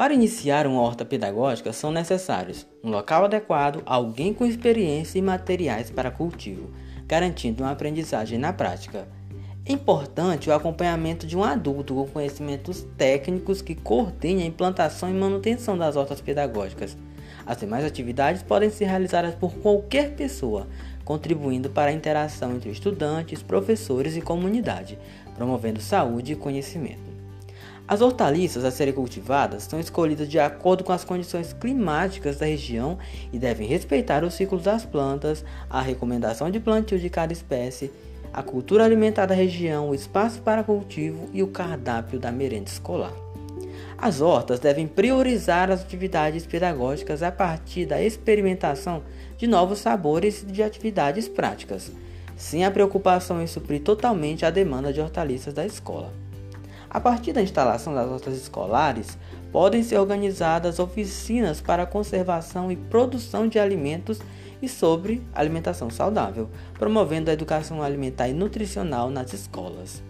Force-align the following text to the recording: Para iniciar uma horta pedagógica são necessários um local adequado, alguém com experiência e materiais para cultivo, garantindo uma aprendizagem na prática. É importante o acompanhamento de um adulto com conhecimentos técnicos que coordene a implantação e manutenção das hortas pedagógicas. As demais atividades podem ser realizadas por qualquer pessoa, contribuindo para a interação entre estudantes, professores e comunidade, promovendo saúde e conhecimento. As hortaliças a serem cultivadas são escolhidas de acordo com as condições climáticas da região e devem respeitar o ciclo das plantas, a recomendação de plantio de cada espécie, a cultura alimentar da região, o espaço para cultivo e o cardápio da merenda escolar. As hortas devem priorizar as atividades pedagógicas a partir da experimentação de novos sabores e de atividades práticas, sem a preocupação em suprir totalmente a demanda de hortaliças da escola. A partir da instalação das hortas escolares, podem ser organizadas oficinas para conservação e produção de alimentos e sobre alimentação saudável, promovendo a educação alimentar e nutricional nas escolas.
Para 0.00 0.14
iniciar 0.14 0.66
uma 0.66 0.80
horta 0.80 1.04
pedagógica 1.04 1.74
são 1.74 1.92
necessários 1.92 2.66
um 2.82 2.88
local 2.88 3.26
adequado, 3.26 3.82
alguém 3.84 4.32
com 4.32 4.46
experiência 4.46 5.18
e 5.18 5.22
materiais 5.22 5.90
para 5.90 6.10
cultivo, 6.10 6.70
garantindo 7.06 7.62
uma 7.62 7.72
aprendizagem 7.72 8.38
na 8.38 8.50
prática. 8.50 9.06
É 9.62 9.72
importante 9.72 10.48
o 10.48 10.54
acompanhamento 10.54 11.26
de 11.26 11.36
um 11.36 11.44
adulto 11.44 11.94
com 11.94 12.06
conhecimentos 12.06 12.86
técnicos 12.96 13.60
que 13.60 13.74
coordene 13.74 14.42
a 14.42 14.46
implantação 14.46 15.10
e 15.10 15.12
manutenção 15.12 15.76
das 15.76 15.96
hortas 15.96 16.22
pedagógicas. 16.22 16.96
As 17.44 17.58
demais 17.58 17.84
atividades 17.84 18.42
podem 18.42 18.70
ser 18.70 18.86
realizadas 18.86 19.34
por 19.34 19.52
qualquer 19.56 20.14
pessoa, 20.16 20.66
contribuindo 21.04 21.68
para 21.68 21.90
a 21.90 21.94
interação 21.94 22.54
entre 22.54 22.70
estudantes, 22.70 23.42
professores 23.42 24.16
e 24.16 24.22
comunidade, 24.22 24.98
promovendo 25.36 25.78
saúde 25.78 26.32
e 26.32 26.36
conhecimento. 26.36 27.09
As 27.90 28.00
hortaliças 28.00 28.64
a 28.64 28.70
serem 28.70 28.94
cultivadas 28.94 29.64
são 29.64 29.80
escolhidas 29.80 30.28
de 30.28 30.38
acordo 30.38 30.84
com 30.84 30.92
as 30.92 31.02
condições 31.02 31.52
climáticas 31.52 32.36
da 32.36 32.46
região 32.46 32.96
e 33.32 33.36
devem 33.36 33.66
respeitar 33.66 34.22
o 34.22 34.30
ciclo 34.30 34.60
das 34.60 34.84
plantas, 34.84 35.44
a 35.68 35.82
recomendação 35.82 36.52
de 36.52 36.60
plantio 36.60 37.00
de 37.00 37.10
cada 37.10 37.32
espécie, 37.32 37.90
a 38.32 38.44
cultura 38.44 38.84
alimentar 38.84 39.26
da 39.26 39.34
região, 39.34 39.90
o 39.90 39.94
espaço 39.96 40.40
para 40.40 40.62
cultivo 40.62 41.28
e 41.32 41.42
o 41.42 41.48
cardápio 41.48 42.20
da 42.20 42.30
merenda 42.30 42.70
escolar. 42.70 43.12
As 43.98 44.20
hortas 44.20 44.60
devem 44.60 44.86
priorizar 44.86 45.68
as 45.68 45.80
atividades 45.80 46.46
pedagógicas 46.46 47.24
a 47.24 47.32
partir 47.32 47.86
da 47.86 48.00
experimentação 48.00 49.02
de 49.36 49.48
novos 49.48 49.80
sabores 49.80 50.44
e 50.44 50.46
de 50.46 50.62
atividades 50.62 51.26
práticas, 51.26 51.90
sem 52.36 52.64
a 52.64 52.70
preocupação 52.70 53.42
em 53.42 53.48
suprir 53.48 53.82
totalmente 53.82 54.46
a 54.46 54.50
demanda 54.50 54.92
de 54.92 55.00
hortaliças 55.00 55.52
da 55.52 55.66
escola. 55.66 56.29
A 56.90 57.00
partir 57.00 57.32
da 57.32 57.40
instalação 57.40 57.94
das 57.94 58.10
hortas 58.10 58.36
escolares, 58.36 59.16
podem 59.52 59.80
ser 59.80 59.98
organizadas 59.98 60.80
oficinas 60.80 61.60
para 61.60 61.86
conservação 61.86 62.72
e 62.72 62.76
produção 62.76 63.46
de 63.46 63.60
alimentos 63.60 64.18
e 64.60 64.68
sobre 64.68 65.22
alimentação 65.32 65.88
saudável, 65.88 66.50
promovendo 66.74 67.30
a 67.30 67.32
educação 67.32 67.80
alimentar 67.80 68.28
e 68.28 68.32
nutricional 68.32 69.08
nas 69.08 69.32
escolas. 69.32 70.02